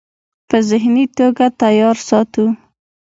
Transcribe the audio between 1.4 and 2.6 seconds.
تيار ساتو-